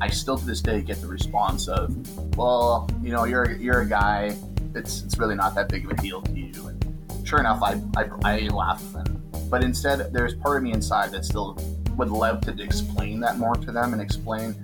[0.00, 3.88] I still to this day get the response of, "Well, you know, you're you're a
[3.88, 4.36] guy.
[4.74, 7.80] It's it's really not that big of a deal to you." And sure enough, I
[7.96, 11.56] I, I laugh, and, but instead, there's part of me inside that still
[11.96, 14.54] would love to explain that more to them and explain,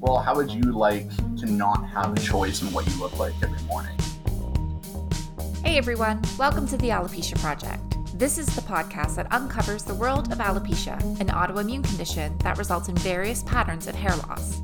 [0.00, 1.08] well, how would you like
[1.38, 3.96] to not have a choice in what you look like every morning?
[5.64, 7.87] Hey everyone, welcome to the Alopecia Project.
[8.18, 12.88] This is the podcast that uncovers the world of alopecia, an autoimmune condition that results
[12.88, 14.60] in various patterns of hair loss.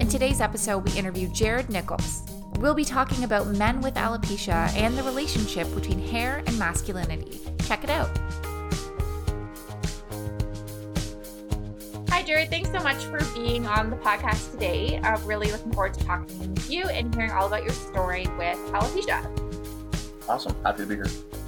[0.00, 2.22] In today's episode, we interview Jared Nicholls.
[2.60, 7.42] We'll be talking about men with alopecia and the relationship between hair and masculinity.
[7.66, 8.08] Check it out.
[12.08, 12.48] Hi, Jared.
[12.48, 14.98] Thanks so much for being on the podcast today.
[15.04, 18.56] I'm really looking forward to talking with you and hearing all about your story with
[18.72, 19.28] alopecia.
[20.26, 20.56] Awesome.
[20.64, 21.41] Happy to be here.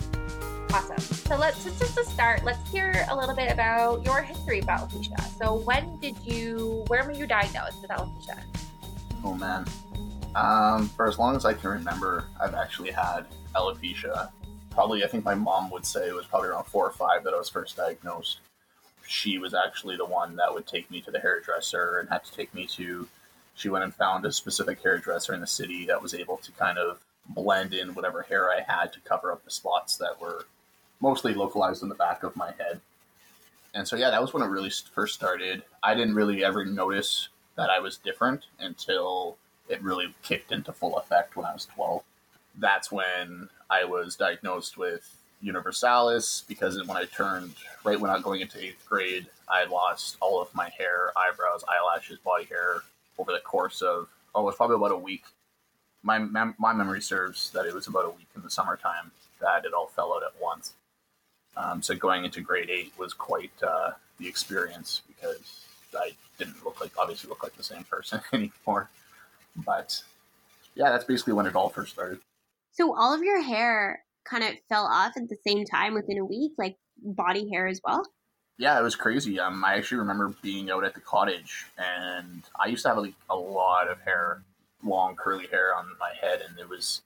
[0.74, 0.98] Awesome.
[0.98, 5.20] So let's just, to start, let's hear a little bit about your history of alopecia.
[5.38, 8.42] So when did you, where were you diagnosed with alopecia?
[9.22, 9.64] Oh man.
[10.34, 14.30] Um, for as long as I can remember, I've actually had alopecia.
[14.70, 17.32] Probably, I think my mom would say it was probably around four or five that
[17.32, 18.40] I was first diagnosed
[19.06, 22.32] she was actually the one that would take me to the hairdresser and had to
[22.32, 23.08] take me to.
[23.54, 26.78] She went and found a specific hairdresser in the city that was able to kind
[26.78, 30.46] of blend in whatever hair I had to cover up the spots that were
[31.04, 32.80] mostly localized in the back of my head.
[33.74, 35.62] And so, yeah, that was when it really first started.
[35.82, 39.36] I didn't really ever notice that I was different until
[39.68, 42.02] it really kicked into full effect when I was 12.
[42.56, 47.52] That's when I was diagnosed with universalis because when I turned
[47.84, 51.64] right when I was going into eighth grade, I lost all of my hair, eyebrows,
[51.68, 52.78] eyelashes, body hair
[53.18, 55.24] over the course of oh, it was probably about a week.
[56.02, 59.10] My my memory serves that it was about a week in the summertime
[59.40, 60.72] that it all fell out at once.
[61.56, 65.66] Um, so going into grade eight was quite uh, the experience because
[65.96, 68.88] I didn't look like obviously look like the same person anymore.
[69.56, 70.02] But
[70.74, 72.18] yeah, that's basically when it all first started.
[72.72, 76.24] So all of your hair kind of fell off at the same time within a
[76.24, 78.04] week, like body hair as well?
[78.58, 79.38] Yeah, it was crazy.
[79.40, 83.14] Um, I actually remember being out at the cottage, and I used to have like
[83.28, 84.42] a lot of hair,
[84.84, 87.02] long curly hair on my head, and it was.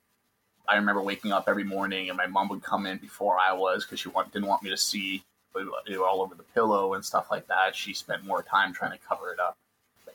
[0.68, 3.84] I remember waking up every morning, and my mom would come in before I was
[3.84, 5.22] because she want, didn't want me to see
[5.56, 7.74] it all over the pillow and stuff like that.
[7.74, 9.56] She spent more time trying to cover it up,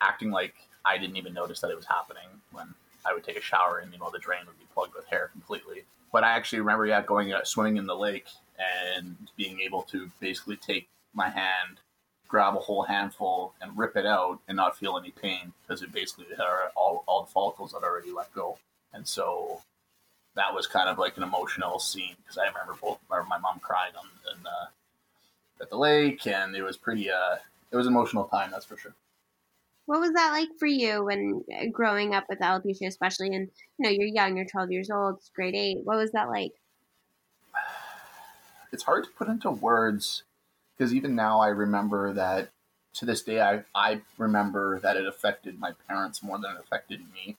[0.01, 0.53] acting like
[0.85, 2.73] I didn't even notice that it was happening when
[3.05, 5.29] I would take a shower and you know the drain would be plugged with hair
[5.31, 5.83] completely.
[6.11, 8.27] But I actually remember, yeah, going uh, swimming in the lake
[8.93, 11.79] and being able to basically take my hand,
[12.27, 15.91] grab a whole handful, and rip it out and not feel any pain because it
[15.91, 18.59] basically had all, all the follicles had already let go.
[18.93, 19.63] And so
[20.35, 23.93] that was kind of like an emotional scene because I remember both my mom crying
[23.97, 24.07] on
[25.63, 27.37] at the lake, and it was pretty uh,
[27.71, 28.93] it was an emotional time, that's for sure.
[29.85, 33.49] What was that like for you when uh, growing up with alopecia, especially And
[33.79, 35.79] you know you're young, you're 12 years old, it's grade eight.
[35.83, 36.53] What was that like?
[38.71, 40.23] It's hard to put into words
[40.75, 42.49] because even now I remember that
[42.93, 47.01] to this day I I remember that it affected my parents more than it affected
[47.13, 47.37] me.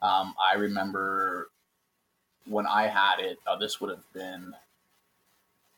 [0.00, 1.50] Um, I remember
[2.46, 3.38] when I had it.
[3.46, 4.54] Uh, this would have been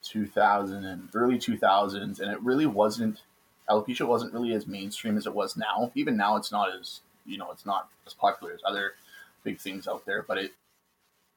[0.02, 3.22] 2000 and early 2000s, and it really wasn't
[3.69, 5.91] alopecia wasn't really as mainstream as it was now.
[5.94, 8.92] Even now, it's not as you know, it's not as popular as other
[9.42, 10.22] big things out there.
[10.22, 10.53] But it,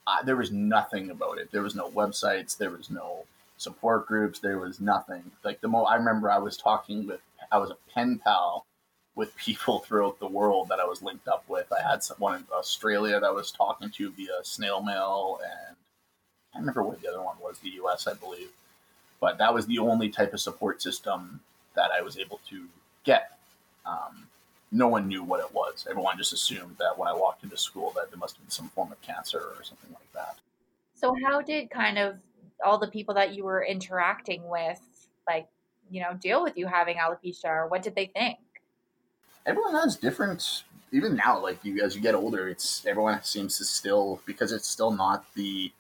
[0.05, 1.51] uh, there was nothing about it.
[1.51, 2.57] There was no websites.
[2.57, 3.25] There was no
[3.57, 4.39] support groups.
[4.39, 5.31] There was nothing.
[5.43, 7.21] Like the mo, I remember I was talking with,
[7.51, 8.66] I was a pen pal
[9.17, 11.73] with people throughout the world that I was linked up with.
[11.73, 15.75] I had someone in Australia that I was talking to via snail mail, and
[16.55, 18.07] I remember what the other one was, the U.S.
[18.07, 18.51] I believe.
[19.19, 21.41] But that was the only type of support system
[21.75, 22.66] that I was able to
[23.03, 23.38] get.
[23.85, 24.28] Um,
[24.72, 25.88] no one knew what it was.
[25.89, 28.69] Everyone just assumed that when I walked into school that there must have been some
[28.69, 30.35] form of cancer or something like that.
[30.94, 32.17] So how did kind of
[32.63, 34.81] all the people that you were interacting with,
[35.28, 35.47] like,
[35.89, 38.38] you know, deal with you having alopecia or what did they think?
[39.47, 43.66] Everyone has different even now, like you as you get older, it's everyone seems to
[43.66, 45.72] still because it's still not the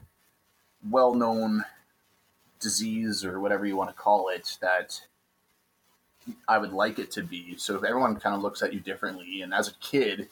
[0.89, 1.63] well known
[2.59, 5.01] disease or whatever you want to call it that
[6.47, 7.55] I would like it to be.
[7.57, 10.27] So if everyone kind of looks at you differently, and as a kid,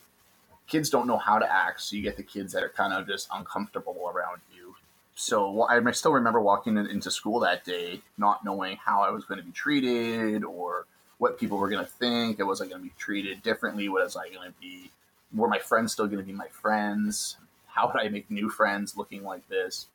[0.66, 3.06] kids don't know how to act, so you get the kids that are kind of
[3.06, 4.74] just uncomfortable around you.
[5.14, 9.38] So I still remember walking into school that day, not knowing how I was going
[9.38, 10.86] to be treated or
[11.18, 12.38] what people were going to think.
[12.44, 13.88] Was I going to be treated differently?
[13.88, 14.90] Was I going to be?
[15.34, 17.36] Were my friends still going to be my friends?
[17.66, 19.86] How would I make new friends looking like this?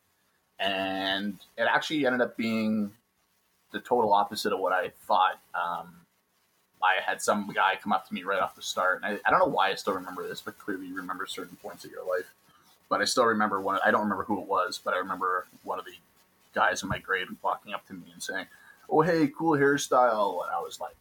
[0.60, 2.92] And it actually ended up being
[3.72, 5.40] the total opposite of what I thought.
[5.56, 5.96] Um,
[6.84, 9.02] I had some guy come up to me right off the start.
[9.02, 11.58] And I, I don't know why I still remember this, but clearly you remember certain
[11.62, 12.34] points of your life.
[12.90, 13.80] But I still remember one.
[13.86, 15.94] I don't remember who it was, but I remember one of the
[16.54, 18.48] guys in my grade walking up to me and saying,
[18.90, 20.96] "Oh, hey, cool hairstyle," and I was like,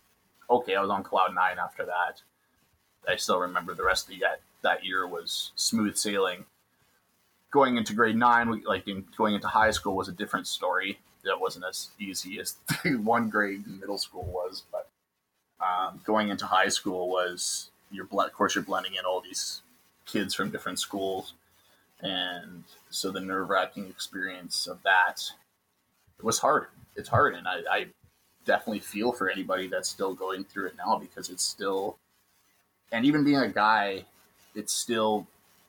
[0.51, 2.23] "Okay." I was on cloud nine after that.
[3.09, 6.45] I still remember the rest of the, that that year was smooth sailing.
[7.51, 10.99] Going into grade nine, like in, going into high school, was a different story.
[11.25, 14.89] That wasn't as easy as one grade in middle school was, but
[15.61, 19.63] um, going into high school was you're of course you're blending in all these
[20.07, 21.35] kids from different schools,
[22.01, 25.23] and so the nerve wracking experience of that
[26.23, 26.69] was hard.
[26.97, 27.87] It's hard, and I, I
[28.45, 31.97] definitely feel for anybody that's still going through it now because it's still,
[32.93, 34.05] and even being a guy,
[34.55, 35.27] it's still.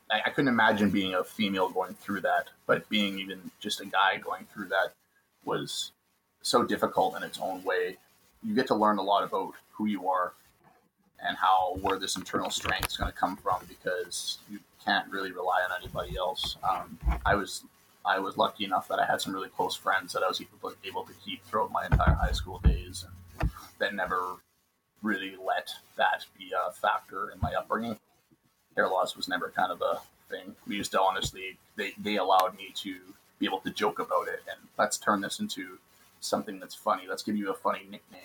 [0.10, 3.86] I, I couldn't imagine being a female going through that, but being even just a
[3.86, 4.94] guy going through that
[5.46, 5.92] was
[6.42, 7.98] so difficult in its own way.
[8.44, 10.34] You get to learn a lot about who you are
[11.24, 15.32] and how where this internal strength is going to come from because you can't really
[15.32, 16.58] rely on anybody else.
[16.68, 17.64] Um, I was
[18.06, 20.74] I was lucky enough that I had some really close friends that I was able,
[20.84, 23.06] able to keep throughout my entire high school days,
[23.40, 23.50] and
[23.80, 24.38] that never
[25.02, 27.98] really let that be a factor in my upbringing.
[28.76, 30.56] Hair loss was never kind of a thing.
[30.68, 32.96] We used to honestly they they allowed me to
[33.40, 35.80] be able to joke about it and let's turn this into
[36.20, 37.04] something that's funny.
[37.08, 38.22] Let's give you a funny nickname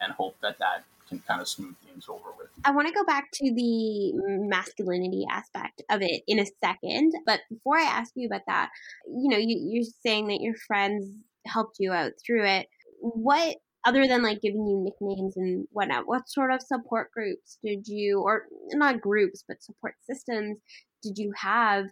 [0.00, 2.48] and hope that that can kind of smooth things over with.
[2.64, 7.40] I want to go back to the masculinity aspect of it in a second, but
[7.50, 8.70] before I ask you about that,
[9.06, 11.06] you know, you, you're saying that your friends
[11.46, 12.66] helped you out through it.
[13.00, 17.86] What other than like giving you nicknames and whatnot, what sort of support groups did
[17.86, 20.58] you, or not groups, but support systems
[21.02, 21.86] did you have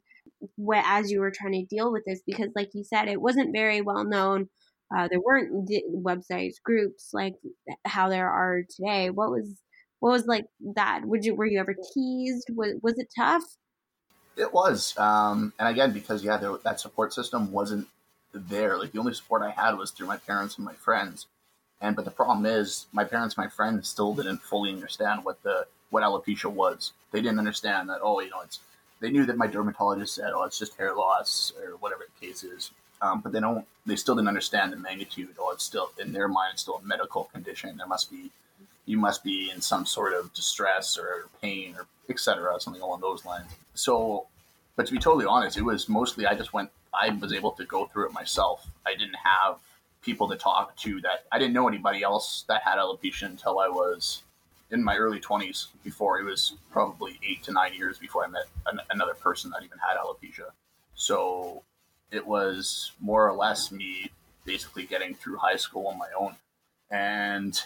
[0.75, 2.21] as you were trying to deal with this?
[2.27, 4.49] Because, like you said, it wasn't very well known
[4.97, 5.69] uh, there weren't
[6.05, 7.35] websites, groups like
[7.85, 9.11] how there are today.
[9.11, 9.61] What was
[10.01, 11.03] what was like that?
[11.05, 12.49] Would you were you ever teased?
[12.55, 13.45] Was was it tough?
[14.37, 17.89] It was, um, and again because yeah, there, that support system wasn't
[18.33, 18.77] there.
[18.79, 21.27] Like the only support I had was through my parents and my friends.
[21.81, 25.67] And but the problem is, my parents, my friends, still didn't fully understand what the
[25.91, 26.93] what alopecia was.
[27.13, 28.01] They didn't understand that.
[28.03, 28.61] Oh, you know, it's.
[29.01, 32.43] They knew that my dermatologist said, "Oh, it's just hair loss or whatever the case
[32.43, 32.71] is."
[33.05, 33.67] Um, but they don't.
[33.87, 36.83] They still didn't understand the magnitude, or it's still in their mind, it's still a
[36.83, 37.77] medical condition.
[37.77, 38.31] There must be,
[38.87, 42.59] you must be in some sort of distress or pain or etc.
[42.61, 43.51] Something along those lines.
[43.75, 44.27] So,
[44.77, 46.71] but to be totally honest, it was mostly I just went.
[46.99, 48.67] I was able to go through it myself.
[48.87, 49.59] I didn't have
[50.03, 51.25] people to talk to that.
[51.31, 54.23] I didn't know anybody else that had alopecia until I was
[54.71, 58.47] in my early 20s before it was probably eight to nine years before I met
[58.67, 60.51] an, another person that even had alopecia.
[60.95, 61.63] So
[62.15, 64.11] it was more or less me
[64.45, 66.37] basically getting through high school on my own.
[66.91, 67.59] And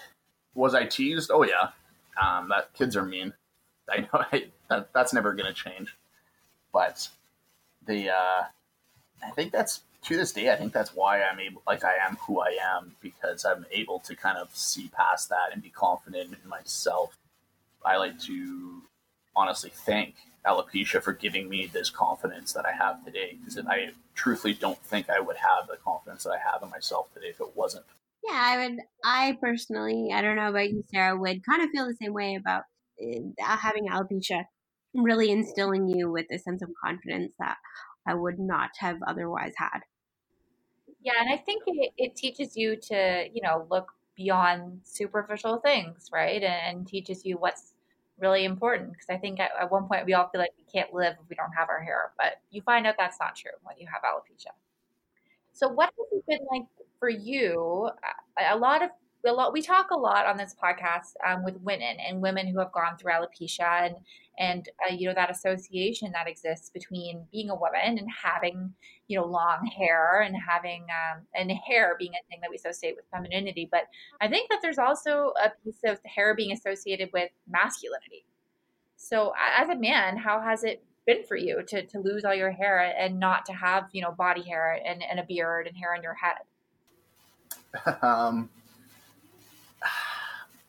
[0.55, 1.31] was I teased?
[1.33, 1.71] Oh yeah,
[2.21, 3.35] um, that kids are mean.
[3.91, 5.97] I know I, that that's never going to change.
[6.73, 7.09] But
[7.87, 8.45] the uh,
[9.25, 10.53] I think that's to this day.
[10.53, 13.99] I think that's why I'm able, like I am who I am, because I'm able
[14.01, 17.19] to kind of see past that and be confident in myself.
[17.85, 18.83] I like to
[19.35, 20.15] honestly thank
[20.47, 23.37] alopecia for giving me this confidence that I have today.
[23.39, 27.13] Because I truthfully don't think I would have the confidence that I have in myself
[27.15, 27.85] today if it wasn't.
[28.25, 28.79] Yeah, I would.
[29.05, 32.35] I personally, I don't know about you, Sarah, would kind of feel the same way
[32.35, 32.65] about
[33.01, 34.45] uh, having alopecia,
[34.95, 37.57] really instilling you with a sense of confidence that
[38.07, 39.81] I would not have otherwise had.
[41.01, 46.11] Yeah, and I think it, it teaches you to, you know, look beyond superficial things,
[46.13, 46.43] right?
[46.43, 47.73] And, and teaches you what's
[48.19, 50.93] really important because I think at, at, one point we all feel like we can't
[50.93, 53.77] live if we don't have our hair, but you find out that's not true when
[53.79, 54.53] you have alopecia.
[55.53, 56.67] So, what has it been like
[56.99, 57.91] for you?
[58.51, 58.91] A lot of
[59.29, 62.59] a lot we talk a lot on this podcast um, with women and women who
[62.59, 63.97] have gone through alopecia and
[64.39, 68.73] and uh, you know that association that exists between being a woman and having
[69.07, 72.97] you know long hair and having um, and hair being a thing that we associate
[72.97, 73.69] with femininity.
[73.71, 73.85] But
[74.21, 78.25] i think that there's also a piece of hair being associated with masculinity.
[78.97, 82.51] So as a man how has it been for you to, to lose all your
[82.51, 85.95] hair and not to have you know body hair and, and a beard and hair
[85.95, 86.37] on your head?
[88.03, 88.51] Um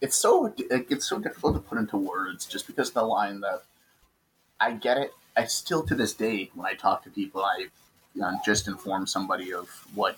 [0.01, 3.63] it's so it's so difficult to put into words just because the line that
[4.59, 5.13] I get it.
[5.37, 7.67] I still to this day when I talk to people, I
[8.15, 10.17] you know, just inform somebody of what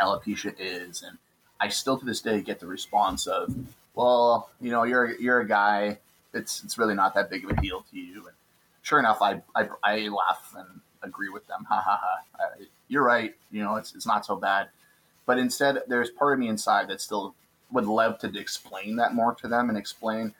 [0.00, 1.18] alopecia is, and
[1.60, 3.54] I still to this day get the response of,
[3.94, 5.98] "Well, you know, you're you're a guy.
[6.34, 8.36] It's it's really not that big of a deal to you." And
[8.82, 11.64] sure enough, I I, I laugh and agree with them.
[11.68, 12.48] Ha ha ha!
[12.88, 13.34] You're right.
[13.50, 14.68] You know, it's it's not so bad.
[15.26, 17.34] But instead, there's part of me inside that still
[17.70, 20.34] would love to explain that more to them and explain,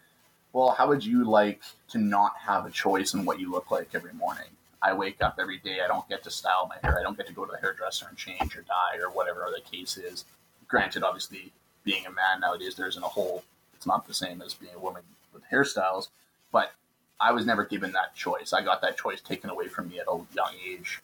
[0.52, 3.90] well, how would you like to not have a choice in what you look like
[3.94, 4.46] every morning?
[4.80, 5.80] I wake up every day.
[5.84, 6.98] I don't get to style my hair.
[6.98, 9.60] I don't get to go to the hairdresser and change or dye or whatever the
[9.60, 10.24] case is.
[10.68, 11.52] Granted, obviously,
[11.84, 13.42] being a man nowadays, there isn't a whole.
[13.74, 16.08] It's not the same as being a woman with hairstyles,
[16.52, 16.72] but
[17.20, 18.52] I was never given that choice.
[18.52, 21.00] I got that choice taken away from me at a young age,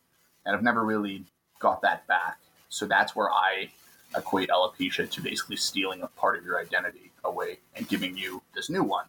[0.46, 1.24] and I've never really
[1.58, 2.38] got that back.
[2.68, 3.70] So that's where I
[4.16, 8.70] equate alopecia to basically stealing a part of your identity away and giving you this
[8.70, 9.06] new one,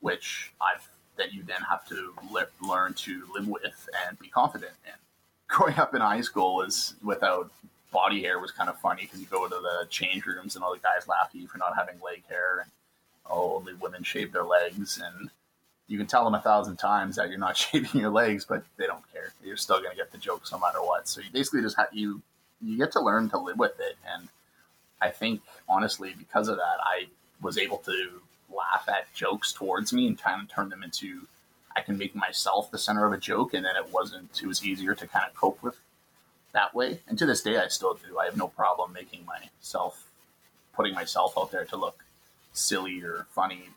[0.00, 4.72] which I've that you then have to le- learn to live with and be confident
[4.86, 4.92] in.
[5.48, 7.50] Growing up in high school was without
[7.92, 10.72] body hair was kind of funny because you go to the change rooms and all
[10.72, 12.70] the guys laugh at you for not having leg hair and
[13.28, 15.30] oh, only women shave their legs and
[15.88, 18.86] you can tell them a thousand times that you're not shaving your legs, but they
[18.86, 19.32] don't care.
[19.42, 21.08] You're still going to get the jokes no matter what.
[21.08, 22.22] So you basically just have you
[22.60, 24.28] you get to learn to live with it, and
[25.00, 27.06] I think honestly because of that, I
[27.40, 31.26] was able to laugh at jokes towards me and kind of turn them into
[31.78, 34.40] I can make myself the center of a joke, and then it wasn't.
[34.42, 35.76] It was easier to kind of cope with
[36.52, 37.00] that way.
[37.06, 38.18] And to this day, I still do.
[38.18, 40.08] I have no problem making myself,
[40.74, 42.04] putting myself out there to look
[42.52, 43.68] silly or funny,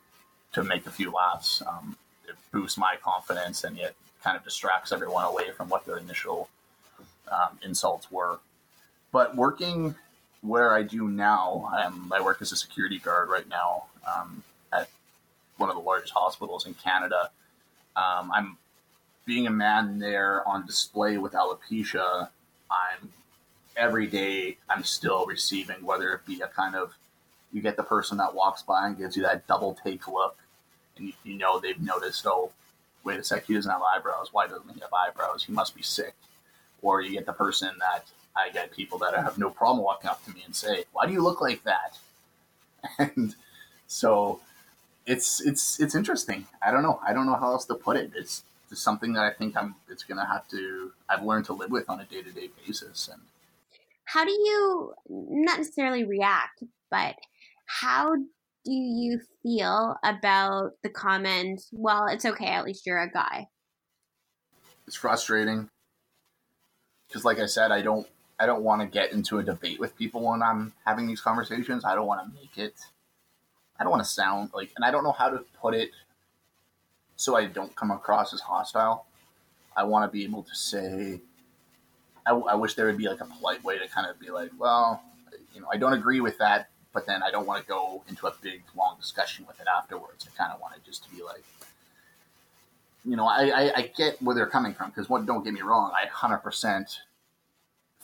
[0.52, 1.62] to make a few laughs.
[1.64, 1.96] Um,
[2.28, 6.48] it boosts my confidence, and yet kind of distracts everyone away from what their initial
[7.30, 8.40] um, insults were.
[9.12, 9.94] But working
[10.42, 11.70] where I do now,
[12.12, 14.90] I work as a security guard right now um, at
[15.56, 17.30] one of the largest hospitals in Canada.
[17.96, 18.56] Um, I'm
[19.24, 22.28] being a man there on display with alopecia.
[22.70, 23.12] I'm
[23.76, 24.58] every day.
[24.68, 26.94] I'm still receiving whether it be a kind of
[27.52, 30.36] you get the person that walks by and gives you that double take look,
[30.96, 32.26] and you, you know they've noticed.
[32.26, 32.50] Oh,
[33.04, 34.30] wait a sec, he doesn't have eyebrows.
[34.32, 35.44] Why doesn't he have eyebrows?
[35.44, 36.14] He must be sick.
[36.80, 40.24] Or you get the person that I get people that have no problem walking up
[40.24, 41.98] to me and say, "Why do you look like that?"
[42.98, 43.36] And
[43.86, 44.40] so
[45.06, 46.46] it's it's it's interesting.
[46.64, 47.00] I don't know.
[47.06, 48.12] I don't know how else to put it.
[48.14, 49.74] It's just something that I think I'm.
[49.88, 50.92] It's gonna have to.
[51.08, 53.08] I've learned to live with on a day to day basis.
[53.12, 53.22] And
[54.04, 57.16] how do you not necessarily react, but
[57.66, 61.62] how do you feel about the comment?
[61.72, 62.46] Well, it's okay.
[62.46, 63.48] At least you're a guy.
[64.86, 65.68] It's frustrating
[67.08, 68.06] because, like I said, I don't.
[68.42, 71.84] I don't want to get into a debate with people when I'm having these conversations.
[71.84, 72.74] I don't want to make it
[73.82, 75.90] I don't want to sound like, and I don't know how to put it
[77.16, 79.06] so I don't come across as hostile.
[79.76, 81.20] I want to be able to say,
[82.24, 84.50] I, I, wish there would be like a polite way to kind of be like,
[84.56, 85.02] well,
[85.52, 88.28] you know, I don't agree with that, but then I don't want to go into
[88.28, 90.28] a big long discussion with it afterwards.
[90.32, 91.42] I kind of want it just to be like,
[93.04, 95.62] you know, I, I, I get where they're coming from because what don't get me
[95.62, 96.98] wrong, I 100%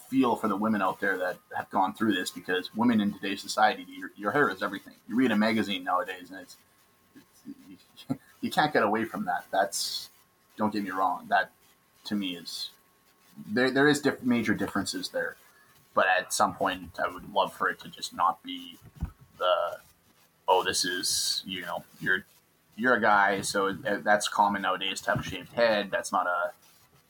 [0.09, 3.43] feel for the women out there that have gone through this because women in today's
[3.43, 4.95] society, your, your hair is everything.
[5.09, 6.57] You read a magazine nowadays, and it's,
[7.17, 9.45] it's you can't get away from that.
[9.51, 10.09] That's
[10.57, 11.27] don't get me wrong.
[11.29, 11.51] That
[12.05, 12.71] to me is
[13.47, 13.71] there.
[13.71, 15.37] There is diff- major differences there,
[15.95, 18.79] but at some point, I would love for it to just not be
[19.39, 19.79] the
[20.49, 22.25] oh, this is you know you're
[22.77, 25.91] you're a guy, so that's common nowadays to have a shaved head.
[25.91, 26.53] That's not a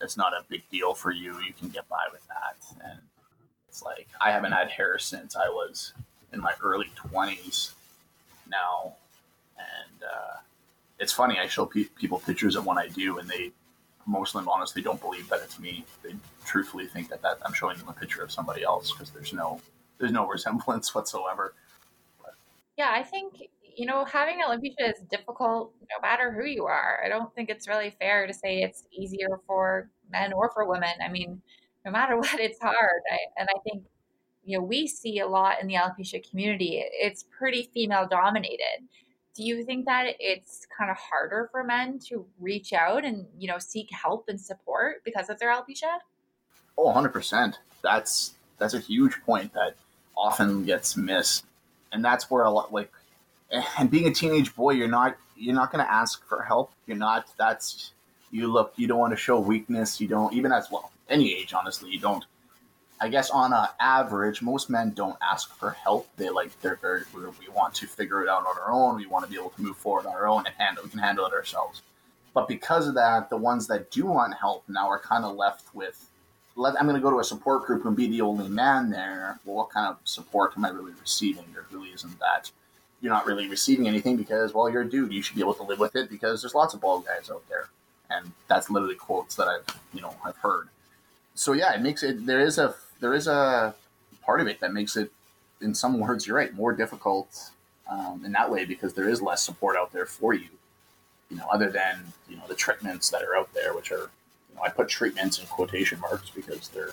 [0.01, 1.39] it's not a big deal for you.
[1.41, 2.57] You can get by with that.
[2.85, 3.01] And
[3.69, 5.93] it's like I haven't had hair since I was
[6.33, 7.75] in my early twenties
[8.51, 8.95] now,
[9.57, 10.37] and uh,
[10.99, 11.39] it's funny.
[11.39, 13.53] I show pe- people pictures of when I do, and they
[14.07, 15.85] most of them honestly don't believe that it's me.
[16.03, 16.15] They
[16.45, 19.61] truthfully think that, that I'm showing them a picture of somebody else because there's no
[19.99, 21.55] there's no resemblance whatsoever.
[22.23, 22.35] But,
[22.77, 23.49] yeah, I think
[23.79, 26.99] you know, having alopecia is difficult no matter who you are.
[27.05, 30.91] I don't think it's really fair to say it's easier for men or for women.
[31.03, 31.41] I mean,
[31.85, 33.03] no matter what, it's hard.
[33.11, 33.85] I, and I think,
[34.45, 36.83] you know, we see a lot in the alopecia community.
[36.93, 38.89] It's pretty female dominated.
[39.37, 43.47] Do you think that it's kind of harder for men to reach out and, you
[43.47, 45.99] know, seek help and support because of their alopecia?
[46.77, 47.55] Oh, 100%.
[47.83, 49.77] That's that's a huge point that
[50.17, 51.45] often gets missed.
[51.93, 52.91] And that's where a lot like
[53.79, 56.73] and being a teenage boy, you're not you're not going to ask for help.
[56.87, 57.27] You're not.
[57.39, 57.93] That's
[58.31, 58.73] you look.
[58.77, 60.01] You don't want to show weakness.
[60.01, 61.55] You don't even as well any age.
[61.55, 62.25] Honestly, you don't.
[63.01, 66.09] I guess on a average, most men don't ask for help.
[66.17, 68.97] They like they're very we want to figure it out on our own.
[68.97, 70.85] We want to be able to move forward on our own and handle.
[70.85, 71.83] We can handle it ourselves.
[72.35, 75.75] But because of that, the ones that do want help now are kind of left
[75.75, 76.11] with.
[76.57, 79.39] Let, I'm going to go to a support group and be the only man there.
[79.45, 81.45] Well, what kind of support am I really receiving?
[81.53, 82.51] There really isn't that
[83.01, 85.13] you're not really receiving anything because, well, you're a dude.
[85.13, 87.49] You should be able to live with it because there's lots of bald guys out
[87.49, 87.69] there,
[88.11, 89.65] and that's literally quotes that I've
[89.95, 90.69] you know I've heard.
[91.35, 92.27] So yeah, it makes it.
[92.27, 93.75] There is a there is a
[94.25, 95.13] part of it that makes it,
[95.61, 97.51] in some words, you're right, more difficult
[97.89, 100.49] um, in that way because there is less support out there for you.
[101.31, 104.11] You know, other than you know the treatments that are out there, which are
[104.51, 106.93] you know I put treatments in quotation marks because they're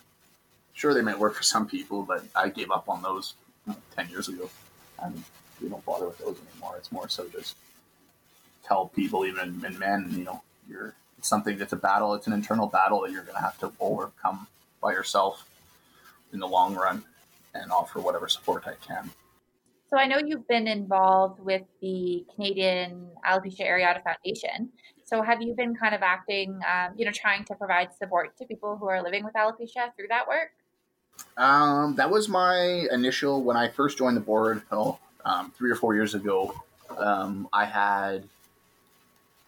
[0.73, 3.33] sure they might work for some people, but I gave up on those
[3.65, 4.49] you know, ten years ago,
[5.01, 5.23] and
[5.61, 6.75] we don't bother with those anymore.
[6.77, 7.55] It's more so just
[8.65, 12.13] tell people, even in men, you know, you're it's something that's a battle.
[12.13, 14.47] It's an internal battle that you're going to have to overcome
[14.81, 15.47] by yourself
[16.33, 17.03] in the long run,
[17.53, 19.09] and offer whatever support I can.
[19.89, 24.69] So I know you've been involved with the Canadian Alopecia Areata Foundation.
[25.05, 28.45] So have you been kind of acting, um, you know, trying to provide support to
[28.45, 30.49] people who are living with alopecia through that work?
[31.37, 34.63] Um, that was my initial when I first joined the board.
[34.71, 36.53] Oh, um, three or four years ago.
[36.97, 38.29] Um, I had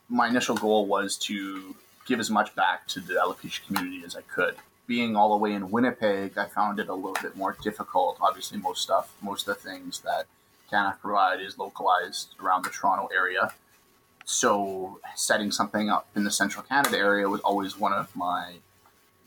[0.10, 4.22] my initial goal was to give as much back to the alopecia community as I
[4.22, 4.56] could.
[4.88, 8.18] Being all the way in Winnipeg, I found it a little bit more difficult.
[8.22, 10.26] Obviously, most stuff, most of the things that
[10.70, 13.54] Canada provide is localized around the Toronto area.
[14.24, 18.56] So, setting something up in the Central Canada area was always one of my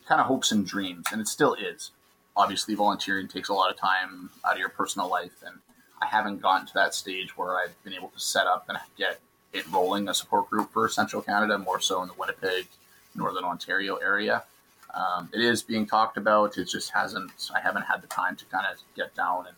[0.07, 1.91] kind of hopes and dreams, and it still is.
[2.35, 5.59] Obviously, volunteering takes a lot of time out of your personal life, and
[6.01, 9.19] I haven't gotten to that stage where I've been able to set up and get
[9.53, 12.67] it rolling a support group for Central Canada, more so in the Winnipeg,
[13.15, 14.43] Northern Ontario area.
[14.93, 16.57] Um, it is being talked about.
[16.57, 17.31] It just hasn't.
[17.55, 19.55] I haven't had the time to kind of get down and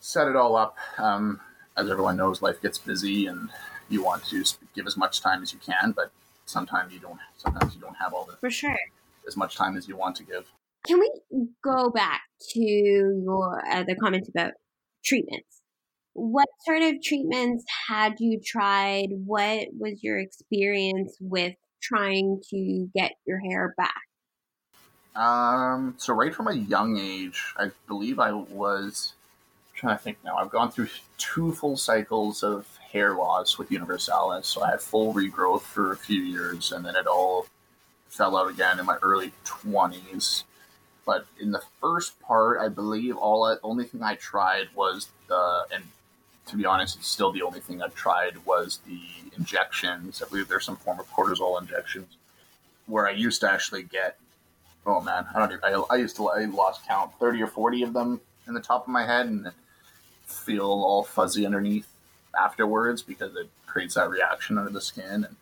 [0.00, 0.76] set it all up.
[0.98, 1.40] Um,
[1.76, 3.48] as everyone knows, life gets busy, and
[3.88, 6.12] you want to give as much time as you can, but
[6.46, 7.18] sometimes you don't.
[7.38, 8.76] Sometimes you don't have all the for sure
[9.26, 10.44] as much time as you want to give.
[10.86, 11.10] Can we
[11.62, 14.52] go back to your uh, the comments about
[15.04, 15.61] treatments?
[16.14, 19.08] What sort of treatments had you tried?
[19.24, 24.02] What was your experience with trying to get your hair back?
[25.14, 29.12] Um, so right from a young age, I believe I was
[29.70, 30.36] I'm trying to think now.
[30.36, 30.88] I've gone through
[31.18, 34.46] two full cycles of hair loss with Universalis.
[34.46, 37.46] So I had full regrowth for a few years, and then it all
[38.08, 40.44] fell out again in my early twenties.
[41.04, 45.66] But in the first part, I believe all the only thing I tried was the
[45.72, 45.84] and
[46.46, 49.00] to be honest, it's still the only thing I've tried was the
[49.36, 50.22] injections.
[50.22, 52.16] I believe there's some form of cortisol injections
[52.86, 54.18] where I used to actually get.
[54.84, 55.52] Oh man, I don't.
[55.52, 56.28] Even, I, I used to.
[56.28, 59.52] I lost count, thirty or forty of them in the top of my head, and
[60.26, 61.88] feel all fuzzy underneath
[62.38, 65.24] afterwards because it creates that reaction under the skin.
[65.24, 65.36] And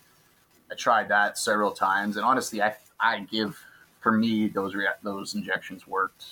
[0.71, 3.59] I tried that several times, and honestly, I I give
[4.01, 6.25] for me those rea- those injections worked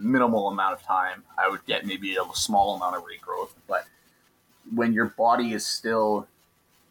[0.00, 1.22] minimal amount of time.
[1.38, 3.86] I would get maybe a small amount of regrowth, but
[4.74, 6.26] when your body is still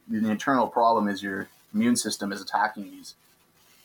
[0.10, 3.14] the internal problem is your immune system is attacking these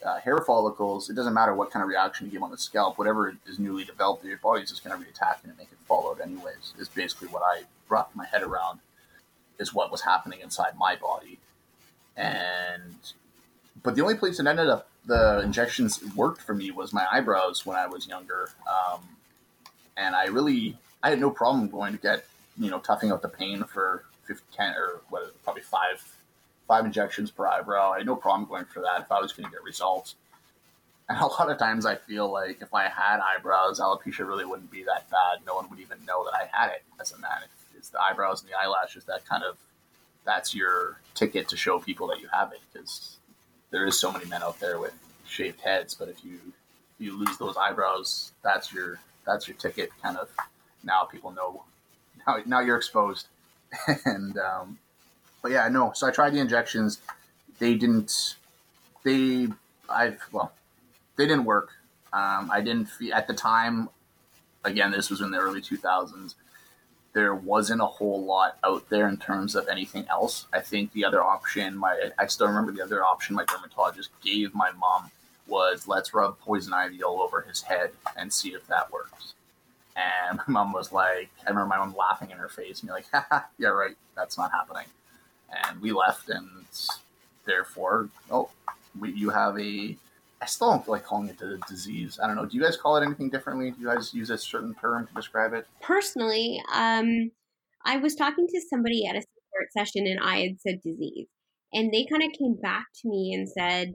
[0.04, 1.10] uh, hair follicles.
[1.10, 3.84] It doesn't matter what kind of reaction you give on the scalp, whatever is newly
[3.84, 6.74] developed, your body's just going to be attacking and make it fall out anyways.
[6.78, 8.80] Is basically what I wrapped my head around.
[9.58, 11.38] Is what was happening inside my body,
[12.16, 12.96] and
[13.82, 17.66] but the only place it ended up the injections worked for me was my eyebrows
[17.66, 18.50] when I was younger.
[18.68, 19.00] Um,
[19.96, 22.24] and I really, I had no problem going to get,
[22.58, 24.04] you know, toughing out the pain for
[24.52, 26.02] 10 or what, probably five,
[26.66, 27.92] five injections per eyebrow.
[27.92, 30.14] I had no problem going for that if I was going to get results.
[31.08, 34.70] And a lot of times I feel like if I had eyebrows, alopecia really wouldn't
[34.70, 35.44] be that bad.
[35.46, 37.30] No one would even know that I had it as a man.
[37.76, 39.58] It's the eyebrows and the eyelashes that kind of,
[40.24, 43.13] that's your ticket to show people that you have it because
[43.74, 44.94] there is so many men out there with
[45.26, 46.38] shaved heads, but if you
[47.00, 49.90] you lose those eyebrows, that's your that's your ticket.
[50.00, 50.30] Kind of
[50.84, 51.64] now people know
[52.24, 53.26] now now you're exposed,
[54.04, 54.78] and um,
[55.42, 55.90] but yeah, no.
[55.92, 57.00] So I tried the injections.
[57.58, 58.37] They didn't.
[59.02, 59.48] They
[59.88, 60.52] I've well,
[61.16, 61.70] they didn't work.
[62.12, 63.88] Um, I didn't feel at the time.
[64.62, 66.37] Again, this was in the early 2000s
[67.14, 70.46] there wasn't a whole lot out there in terms of anything else.
[70.53, 74.55] I think the other option, my I still remember the other option my dermatologist gave
[74.55, 75.11] my mom
[75.46, 79.35] was let's rub poison ivy all over his head and see if that works.
[79.96, 82.96] And my mom was like, I remember my mom laughing in her face and you're
[82.96, 84.87] like, Haha, yeah, right, that's not happening.
[85.68, 86.48] And we left, and
[87.44, 88.50] therefore, oh,
[88.98, 89.96] we, you have a
[90.40, 92.18] I still don't feel like calling it a disease.
[92.22, 92.46] I don't know.
[92.46, 93.70] Do you guys call it anything differently?
[93.70, 95.66] Do you guys use a certain term to describe it?
[95.80, 97.30] Personally, um,
[97.84, 101.28] I was talking to somebody at a support session and I had said disease.
[101.72, 103.94] And they kind of came back to me and said,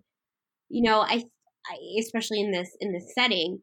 [0.70, 1.24] you know, I,
[1.68, 3.60] I especially in this in this setting,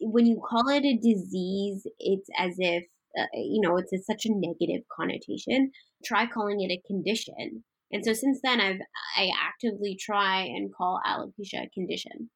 [0.00, 2.84] when you call it a disease, it's as if
[3.18, 5.70] uh, you know it's a, such a negative connotation.
[6.04, 8.80] Try calling it a condition and so since then, I've
[9.16, 12.30] I actively try and call alopecia a condition.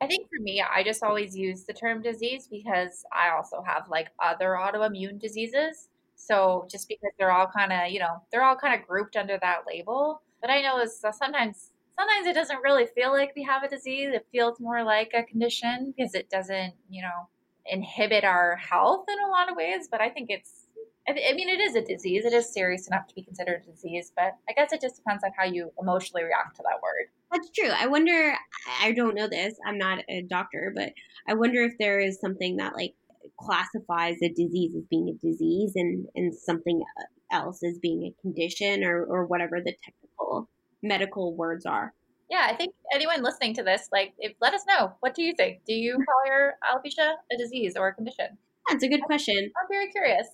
[0.00, 3.84] I think for me, I just always use the term disease because I also have
[3.88, 5.88] like other autoimmune diseases.
[6.16, 9.38] So just because they're all kind of, you know, they're all kind of grouped under
[9.40, 10.22] that label.
[10.40, 13.68] But I know is uh, sometimes sometimes it doesn't really feel like we have a
[13.68, 14.10] disease.
[14.12, 17.28] It feels more like a condition because it doesn't, you know,
[17.66, 19.86] inhibit our health in a lot of ways.
[19.90, 20.61] But I think it's,
[21.08, 22.24] I mean, it is a disease.
[22.24, 24.12] It is serious enough to be considered a disease.
[24.14, 27.08] But I guess it just depends on how you emotionally react to that word.
[27.32, 27.70] That's true.
[27.70, 28.34] I wonder,
[28.80, 29.54] I don't know this.
[29.66, 30.92] I'm not a doctor, but
[31.28, 32.94] I wonder if there is something that like
[33.40, 38.22] classifies a disease as being a disease and, and something uh, else as being a
[38.22, 40.48] condition or, or whatever the technical
[40.82, 41.92] medical words are.
[42.30, 44.92] Yeah, I think anyone listening to this, like, if, let us know.
[45.00, 45.64] What do you think?
[45.66, 48.38] Do you call your alopecia a disease or a condition?
[48.68, 49.36] That's a good question.
[49.36, 50.28] I'm very curious.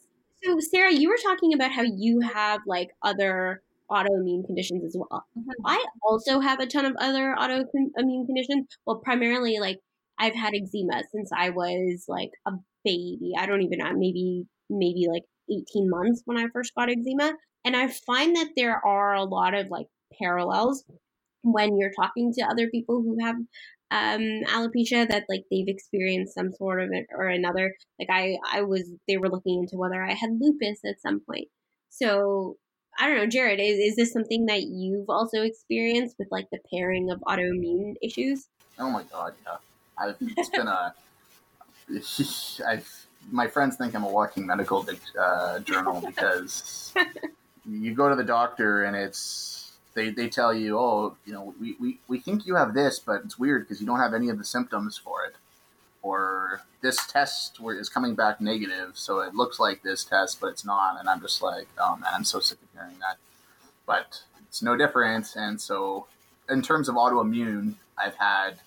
[0.44, 5.24] So, Sarah, you were talking about how you have like other autoimmune conditions as well.
[5.36, 5.66] Mm-hmm.
[5.66, 8.66] I also have a ton of other autoimmune conditions.
[8.86, 9.78] Well, primarily like
[10.18, 12.52] I've had eczema since I was like a
[12.84, 13.32] baby.
[13.38, 17.34] I don't even know, maybe maybe like 18 months when I first got eczema.
[17.64, 19.86] And I find that there are a lot of like
[20.20, 20.84] parallels
[21.42, 23.36] when you're talking to other people who have
[23.90, 28.60] um alopecia that like they've experienced some sort of it or another like i i
[28.60, 31.48] was they were looking into whether i had lupus at some point.
[31.88, 32.56] So
[32.98, 36.58] i don't know jared is, is this something that you've also experienced with like the
[36.72, 38.48] pairing of autoimmune issues?
[38.78, 39.56] Oh my god yeah.
[39.98, 40.94] I've, it's been a
[42.68, 44.86] I've, my friends think i'm a walking medical
[45.18, 46.92] uh, journal because
[47.66, 49.57] you go to the doctor and it's
[49.98, 53.22] they, they tell you, oh, you know, we, we, we think you have this, but
[53.24, 55.34] it's weird because you don't have any of the symptoms for it.
[56.02, 60.64] Or this test is coming back negative, so it looks like this test, but it's
[60.64, 61.00] not.
[61.00, 63.16] And I'm just like, oh man, I'm so sick of hearing that.
[63.86, 65.34] But it's no different.
[65.34, 66.06] And so,
[66.48, 68.60] in terms of autoimmune, I've had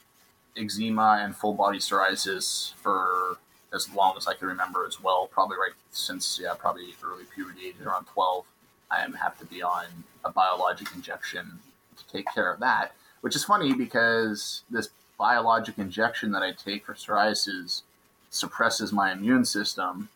[0.58, 3.38] eczema and full body psoriasis for
[3.74, 5.28] as long as I can remember as well.
[5.32, 8.46] Probably right since, yeah, probably early puberty, around 12.
[8.92, 9.86] I have to be on
[10.24, 11.60] a biologic injection
[11.98, 12.94] to take care of that.
[13.22, 17.84] Which is funny because this biologic injection that I take for psoriasis
[18.30, 20.10] suppresses my immune system,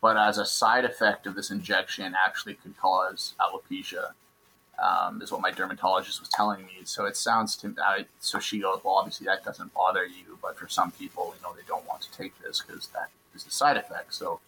[0.00, 4.12] but as a side effect of this injection, actually could cause alopecia.
[4.80, 6.82] Um, is what my dermatologist was telling me.
[6.84, 10.56] So it sounds to I, so she goes, well, obviously that doesn't bother you, but
[10.56, 13.50] for some people, you know, they don't want to take this because that is a
[13.50, 14.14] side effect.
[14.14, 14.38] So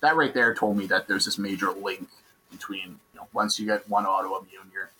[0.00, 2.08] that right there told me that there's this major link
[2.50, 4.90] between you know once you get one autoimmune, you're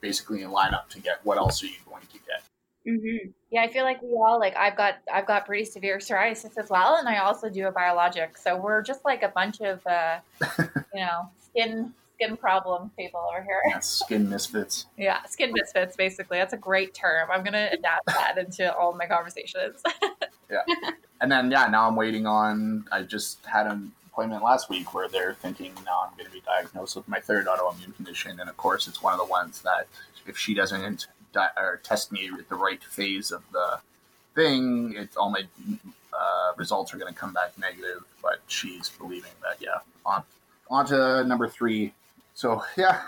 [0.00, 2.42] basically in line up to get what else are you going to get.
[2.86, 3.30] Mm-hmm.
[3.50, 6.70] Yeah, I feel like we all like I've got I've got pretty severe psoriasis as
[6.70, 8.38] well, and I also do a biologic.
[8.38, 10.18] So we're just like a bunch of uh,
[10.58, 13.60] you know skin skin problem people over here.
[13.68, 14.86] Yeah, skin misfits.
[14.96, 15.96] yeah, skin misfits.
[15.96, 17.28] Basically, that's a great term.
[17.30, 19.82] I'm gonna adapt that into all my conversations.
[20.50, 20.62] yeah,
[21.20, 22.86] and then yeah, now I'm waiting on.
[22.90, 23.80] I just had a
[24.12, 27.46] appointment last week where they're thinking now I'm going to be diagnosed with my third
[27.46, 29.86] autoimmune condition, and of course it's one of the ones that
[30.26, 33.80] if she doesn't di- or test me at the right phase of the
[34.34, 35.44] thing, it's all my
[36.12, 38.04] uh, results are going to come back negative.
[38.22, 40.22] But she's believing that yeah, on
[40.70, 41.92] on to number three.
[42.34, 43.02] So yeah,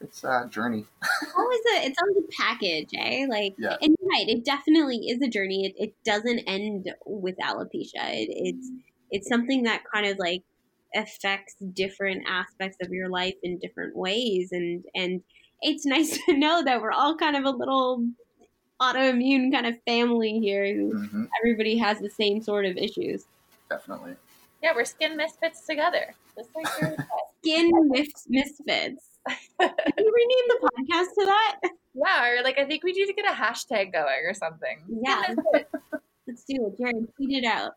[0.00, 0.84] it's a journey.
[1.36, 3.26] always a it's always a package, eh?
[3.28, 3.76] Like, yeah.
[3.80, 5.66] and right, it definitely is a journey.
[5.66, 8.12] It, it doesn't end with alopecia.
[8.12, 8.70] It, it's
[9.10, 10.42] it's something that kind of like
[10.94, 15.22] affects different aspects of your life in different ways and and
[15.60, 18.06] it's nice to know that we're all kind of a little
[18.80, 21.24] autoimmune kind of family here who mm-hmm.
[21.40, 23.24] everybody has the same sort of issues.
[23.68, 24.14] Definitely.
[24.62, 26.66] Yeah we're skin misfits together just like
[27.42, 29.04] skin mis- misfits.
[29.60, 31.56] Can you rename the podcast to that?
[31.94, 34.78] Yeah or like i think we need to get a hashtag going or something.
[35.02, 35.34] Yeah
[36.28, 36.78] let's do it.
[36.78, 37.72] Jared tweet it out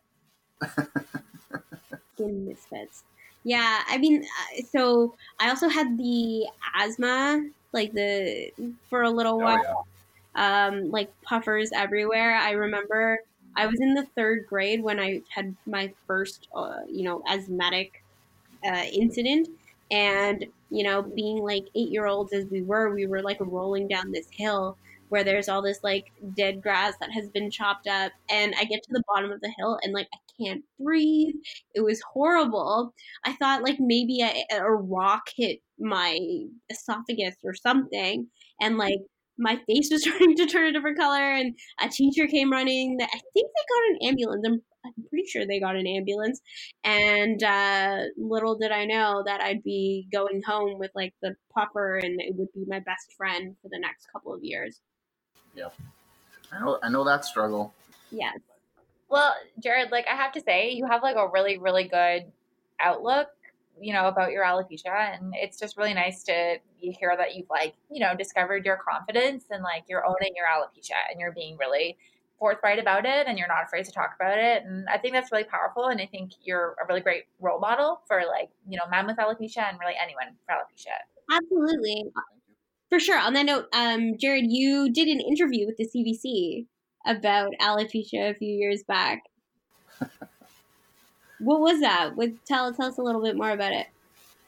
[2.13, 3.03] skin misfits.
[3.43, 6.45] Yeah, I mean, uh, so I also had the
[6.75, 8.51] asthma, like the
[8.89, 9.87] for a little oh, while,
[10.35, 10.67] yeah.
[10.67, 12.35] um, like puffers everywhere.
[12.35, 13.19] I remember
[13.55, 18.03] I was in the third grade when I had my first, uh, you know, asthmatic
[18.63, 19.49] uh, incident,
[19.89, 23.87] and you know, being like eight year olds as we were, we were like rolling
[23.87, 24.77] down this hill
[25.11, 26.05] where there's all this like
[26.37, 29.51] dead grass that has been chopped up, and I get to the bottom of the
[29.57, 31.35] hill and like I can't breathe.
[31.75, 32.93] It was horrible.
[33.25, 36.17] I thought like maybe a, a rock hit my
[36.69, 38.27] esophagus or something,
[38.61, 38.99] and like
[39.37, 41.33] my face was starting to turn a different color.
[41.33, 42.97] And a teacher came running.
[43.01, 44.43] I think they got an ambulance.
[44.47, 46.39] I'm, I'm pretty sure they got an ambulance.
[46.85, 51.97] And uh, little did I know that I'd be going home with like the puffer,
[51.97, 54.79] and it would be my best friend for the next couple of years.
[55.55, 55.69] Yeah,
[56.51, 56.79] I know.
[56.83, 57.73] I know that struggle.
[58.11, 58.39] Yes.
[59.09, 62.31] Well, Jared, like I have to say, you have like a really, really good
[62.79, 63.27] outlook
[63.81, 65.17] you know, about your alopecia.
[65.17, 69.45] And it's just really nice to hear that you've like, you know, discovered your confidence
[69.49, 71.97] and like you're owning your alopecia and you're being really
[72.39, 74.63] forthright about it and you're not afraid to talk about it.
[74.63, 75.87] And I think that's really powerful.
[75.87, 79.17] And I think you're a really great role model for like, you know, men with
[79.17, 80.97] alopecia and really anyone for alopecia.
[81.31, 82.05] Absolutely.
[82.91, 83.17] For sure.
[83.17, 86.65] On that note, um, Jared, you did an interview with the CBC
[87.05, 89.23] about alopecia a few years back.
[91.39, 92.17] what was that?
[92.17, 93.87] With tell tell us a little bit more about it.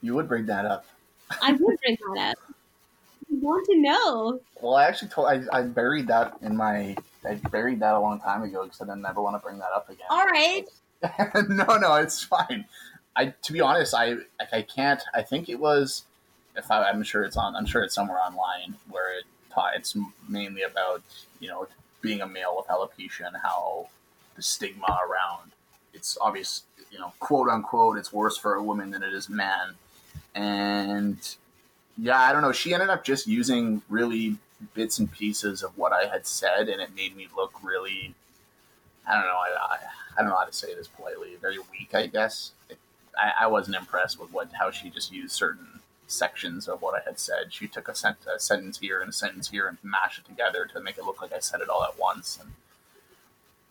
[0.02, 0.86] You would bring that up.
[1.42, 2.38] I would bring that up.
[3.32, 4.42] I want to know.
[4.62, 8.20] Well, I actually told I, I buried that in my I buried that a long
[8.20, 10.08] time ago because I didn't ever want to bring that up again.
[10.10, 10.66] All right.
[11.48, 12.66] no, no, it's fine.
[13.16, 14.16] I to be honest, I
[14.52, 15.02] I can't.
[15.14, 16.04] I think it was.
[16.56, 19.26] If I, I'm sure it's on, I'm sure it's somewhere online where it.
[19.76, 19.96] It's
[20.28, 21.04] mainly about
[21.40, 21.68] you know
[22.02, 23.88] being a male with alopecia and how
[24.36, 25.52] the stigma around
[25.94, 29.76] it's obvious, you know, quote unquote, it's worse for a woman than it is man.
[30.36, 31.18] And
[31.98, 32.52] yeah, I don't know.
[32.52, 34.38] She ended up just using really
[34.74, 38.16] bits and pieces of what I had said, and it made me look really,
[39.08, 39.78] I don't know, I, I,
[40.18, 42.52] I don't know how to say this politely, very weak, I guess.
[42.70, 42.78] It,
[43.18, 45.68] I, I, wasn't impressed with what how she just used certain
[46.14, 47.52] sections of what I had said.
[47.52, 50.66] She took a, sent, a sentence here and a sentence here and mashed it together
[50.74, 52.40] to make it look like I said it all at once.
[52.42, 52.52] And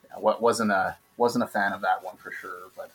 [0.04, 2.70] yeah, what wasn't a wasn't a fan of that one for sure.
[2.76, 2.90] But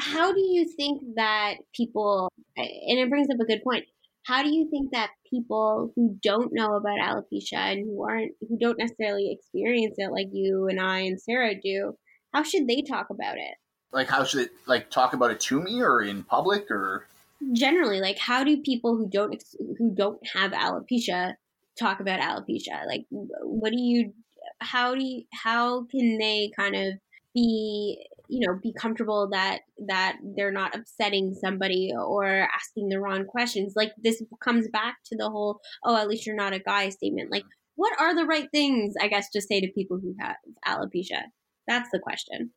[0.00, 2.30] how do you think that people?
[2.56, 3.86] And it brings up a good point.
[4.24, 8.58] How do you think that people who don't know about alopecia and who aren't who
[8.58, 11.96] don't necessarily experience it like you and I and Sarah do,
[12.32, 13.54] how should they talk about it?
[13.92, 17.06] Like how should it like talk about it to me or in public or
[17.52, 19.42] generally like how do people who don't
[19.78, 21.34] who don't have alopecia
[21.78, 22.86] talk about alopecia?
[22.86, 24.12] Like what do you
[24.60, 26.94] how do you, how can they kind of
[27.34, 33.24] be you know be comfortable that that they're not upsetting somebody or asking the wrong
[33.24, 33.74] questions?
[33.76, 37.30] Like this comes back to the whole oh at least you're not a guy statement.
[37.30, 37.44] Like
[37.76, 41.24] what are the right things i guess to say to people who have alopecia?
[41.68, 42.50] That's the question.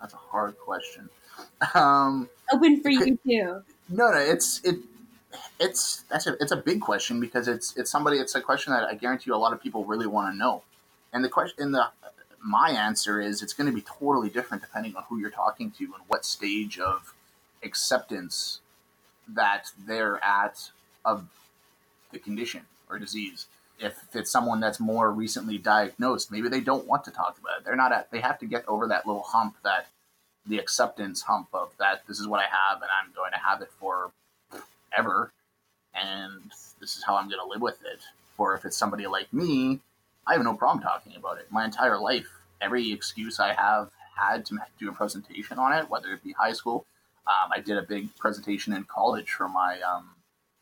[0.00, 1.08] That's a hard question.
[1.74, 4.78] Um open for you too no no it's it
[5.60, 8.84] it's that's a it's a big question because it's it's somebody it's a question that
[8.84, 10.62] I guarantee you a lot of people really want to know.
[11.12, 11.88] And the question in the
[12.42, 15.84] my answer is it's going to be totally different depending on who you're talking to
[15.84, 17.14] and what stage of
[17.62, 18.60] acceptance
[19.26, 20.70] that they're at
[21.04, 21.26] of
[22.12, 23.46] the condition or disease.
[23.78, 27.64] If it's someone that's more recently diagnosed, maybe they don't want to talk about it.
[27.64, 29.86] They're not at, they have to get over that little hump that
[30.46, 33.62] the acceptance hump of that this is what I have and I'm going to have
[33.62, 34.12] it for
[34.96, 35.32] ever
[35.94, 38.00] and this is how I'm going to live with it.
[38.36, 39.80] Or if it's somebody like me
[40.26, 41.46] I have no problem talking about it.
[41.50, 42.28] My entire life,
[42.60, 46.52] every excuse I have had to do a presentation on it, whether it be high
[46.52, 46.86] school.
[47.26, 50.10] Um, I did a big presentation in college for my um,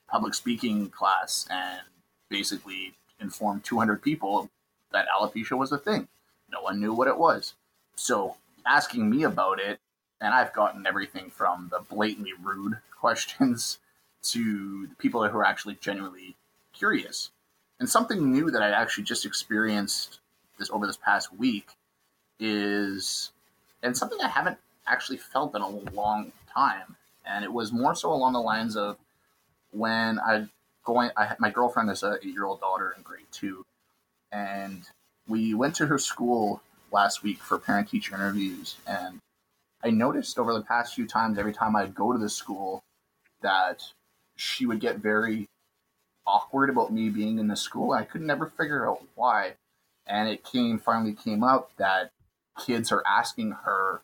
[0.08, 1.80] public speaking class and
[2.28, 4.48] basically informed 200 people
[4.92, 6.08] that alopecia was a thing.
[6.50, 7.54] No one knew what it was.
[7.94, 9.80] So asking me about it,
[10.20, 13.78] and I've gotten everything from the blatantly rude questions
[14.22, 16.36] to the people who are actually genuinely
[16.72, 17.30] curious.
[17.80, 20.20] And something new that I actually just experienced
[20.58, 21.70] this over this past week
[22.38, 23.32] is,
[23.82, 26.96] and something I haven't actually felt in a long time,
[27.26, 28.96] and it was more so along the lines of
[29.72, 30.48] when I
[30.84, 31.10] going.
[31.16, 33.64] I had my girlfriend is a eight year old daughter in grade two,
[34.30, 34.82] and
[35.28, 36.62] we went to her school
[36.92, 39.18] last week for parent teacher interviews, and
[39.82, 42.82] I noticed over the past few times, every time I'd go to the school,
[43.40, 43.82] that
[44.36, 45.48] she would get very
[46.26, 47.92] awkward about me being in the school.
[47.92, 49.54] I could never figure out why.
[50.06, 52.10] And it came finally came up that
[52.64, 54.02] kids are asking her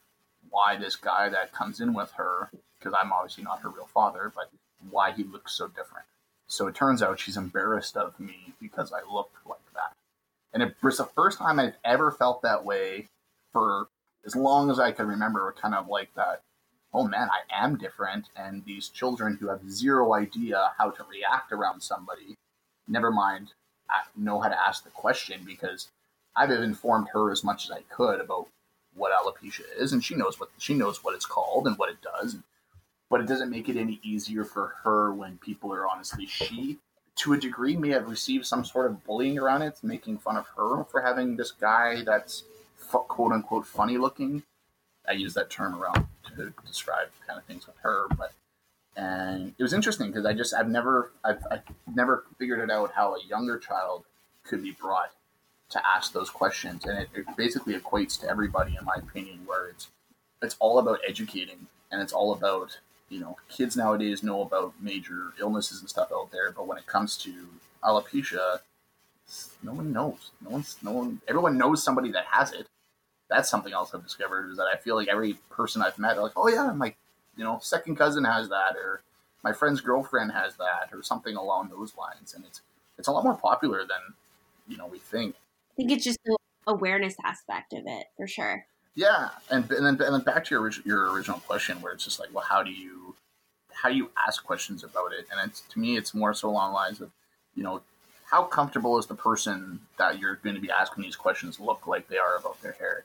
[0.51, 4.33] why this guy that comes in with her, because I'm obviously not her real father,
[4.35, 4.51] but
[4.91, 6.07] why he looks so different.
[6.47, 9.59] So it turns out she's embarrassed of me because I look like.
[10.59, 13.09] And it was the first time I've ever felt that way
[13.53, 13.89] for
[14.27, 16.43] as long as I can remember, kind of like that
[16.93, 18.27] oh man, I am different.
[18.37, 22.37] And these children who have zero idea how to react around somebody,
[22.87, 23.53] never mind
[23.91, 25.89] uh, know how to ask the question because
[26.37, 28.49] I've informed her as much as I could about
[28.95, 32.03] what alopecia is, and she knows what she knows what it's called and what it
[32.03, 32.37] does.
[33.11, 36.79] But it doesn't make it any easier for her when people are honestly she
[37.19, 40.47] to a degree may have received some sort of bullying around it, making fun of
[40.57, 42.45] her for having this guy that's
[42.91, 44.43] quote unquote funny looking.
[45.09, 48.07] I use that term around to describe kind of things with her.
[48.17, 48.33] But
[48.97, 51.63] and it was interesting because I just I've never I've, I've
[51.95, 54.05] never figured it out how a younger child
[54.45, 55.13] could be brought
[55.71, 59.69] to ask those questions, and it, it basically equates to everybody, in my opinion, where
[59.69, 59.89] it's
[60.41, 65.33] it's all about educating and it's all about you know, kids nowadays know about major
[65.41, 67.33] illnesses and stuff out there, but when it comes to
[67.83, 68.61] alopecia,
[69.63, 70.31] no one knows.
[70.43, 71.21] No one's no one.
[71.29, 72.67] Everyone knows somebody that has it.
[73.29, 76.33] That's something else I've discovered is that I feel like every person I've met, like,
[76.37, 76.95] oh yeah, my,
[77.37, 79.03] you know, second cousin has that, or
[79.45, 82.63] my friend's girlfriend has that, or something along those lines, and it's
[82.99, 84.15] it's a lot more popular than
[84.67, 85.35] you know we think.
[85.73, 88.67] I think it's just the awareness aspect of it for sure.
[88.99, 92.19] Yeah, and and then and then back to your your original question, where it's just
[92.19, 93.15] like, well, how do you
[93.73, 95.29] how do you ask questions about it?
[95.31, 97.13] And it's to me, it's more so along lines of,
[97.55, 97.81] you know,
[98.25, 102.09] how comfortable is the person that you're going to be asking these questions look like
[102.09, 103.05] they are about their hair?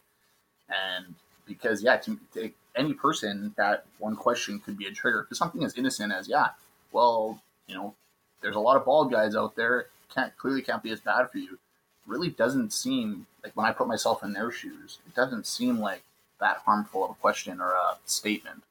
[0.67, 1.13] And
[1.45, 5.21] because yeah, to, to any person, that one question could be a trigger.
[5.21, 6.47] Because something as innocent as yeah,
[6.91, 7.93] well, you know,
[8.41, 9.86] there's a lot of bald guys out there.
[10.12, 11.60] Can't clearly can't be as bad for you.
[12.05, 16.03] Really doesn't seem like when I put myself in their shoes, it doesn't seem like
[16.39, 18.63] that harmful of a question or a statement.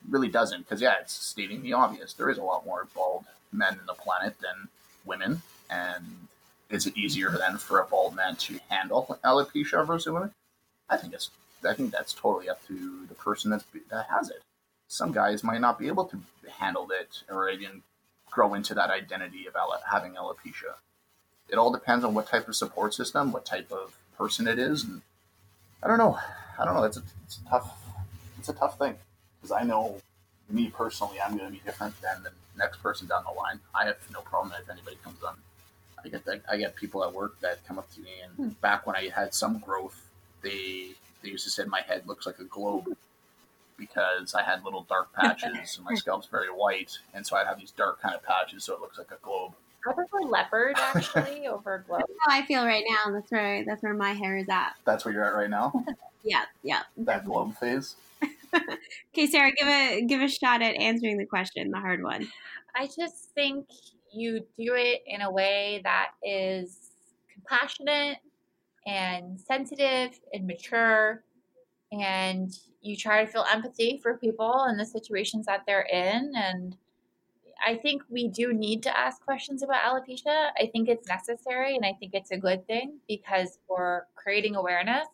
[0.00, 2.14] It really doesn't, because yeah, it's stating the obvious.
[2.14, 4.68] There is a lot more bald men in the planet than
[5.04, 6.28] women, and
[6.70, 10.32] is it easier then for a bald man to handle alopecia versus women?
[10.88, 11.30] I think it's.
[11.68, 14.42] I think that's totally up to the person that's, that has it.
[14.86, 16.20] Some guys might not be able to
[16.58, 17.82] handle it or even
[18.30, 19.54] grow into that identity of
[19.90, 20.76] having alopecia.
[21.48, 24.84] It all depends on what type of support system, what type of person it is.
[24.84, 25.02] And
[25.82, 26.18] I don't know.
[26.58, 26.84] I don't know.
[26.84, 27.82] It's a, it's a tough.
[28.38, 28.94] It's a tough thing
[29.40, 30.00] because I know
[30.50, 33.60] me personally, I'm going to be different than the next person down the line.
[33.74, 35.36] I have no problem if anybody comes on.
[36.04, 36.42] I get that.
[36.50, 38.48] I get people at work that come up to me, and hmm.
[38.60, 40.08] back when I had some growth,
[40.42, 40.90] they
[41.22, 42.96] they used to say my head looks like a globe
[43.76, 47.58] because I had little dark patches and my scalp's very white, and so I'd have
[47.58, 49.52] these dark kind of patches, so it looks like a globe.
[49.88, 52.02] I prefer leopard actually over globe.
[52.06, 53.12] That's how I feel right now.
[53.12, 54.72] That's where that's where my hair is at.
[54.84, 55.72] That's where you're at right now.
[56.24, 56.82] yeah, yeah.
[56.98, 57.96] That globe phase.
[59.12, 62.28] okay, Sarah, give a give a shot at answering the question, the hard one.
[62.76, 63.66] I just think
[64.12, 66.90] you do it in a way that is
[67.32, 68.18] compassionate
[68.86, 71.22] and sensitive and mature
[71.92, 76.76] and you try to feel empathy for people and the situations that they're in and
[77.64, 80.50] I think we do need to ask questions about alopecia.
[80.56, 85.08] I think it's necessary and I think it's a good thing because we're creating awareness.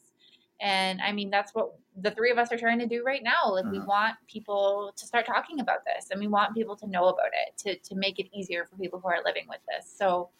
[0.60, 3.52] And I mean, that's what the three of us are trying to do right now.
[3.52, 3.86] Like, we mm-hmm.
[3.86, 7.58] want people to start talking about this and we want people to know about it
[7.58, 9.92] to, to make it easier for people who are living with this.
[9.96, 10.30] So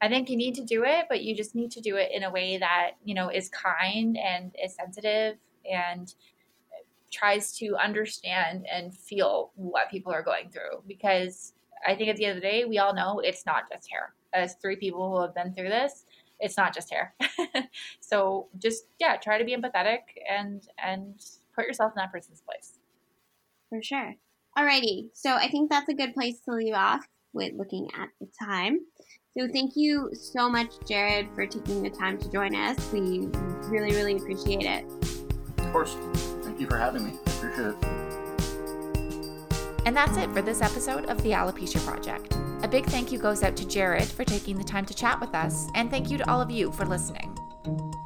[0.00, 2.24] I think you need to do it, but you just need to do it in
[2.24, 5.36] a way that, you know, is kind and is sensitive
[5.70, 6.14] and
[7.14, 11.52] tries to understand and feel what people are going through because
[11.86, 14.14] I think at the end of the day, we all know it's not just hair.
[14.32, 16.06] As three people who have been through this,
[16.40, 17.14] it's not just hair.
[18.00, 21.24] so just yeah, try to be empathetic and and
[21.54, 22.78] put yourself in that person's place.
[23.68, 24.14] For sure.
[24.58, 28.28] Alrighty, so I think that's a good place to leave off with looking at the
[28.42, 28.80] time.
[29.36, 32.92] So thank you so much, Jared, for taking the time to join us.
[32.92, 33.26] We
[33.68, 34.84] really, really appreciate it.
[35.58, 35.96] Of course.
[36.54, 37.18] Thank you for having me.
[37.26, 37.76] Appreciate it.
[39.86, 42.36] And that's it for this episode of the Alopecia Project.
[42.62, 45.34] A big thank you goes out to Jared for taking the time to chat with
[45.34, 47.36] us, and thank you to all of you for listening.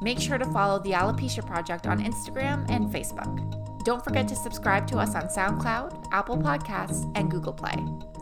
[0.01, 3.85] Make sure to follow the Alopecia Project on Instagram and Facebook.
[3.85, 7.75] Don't forget to subscribe to us on SoundCloud, Apple Podcasts, and Google Play.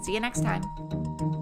[0.03, 1.36] See you next time.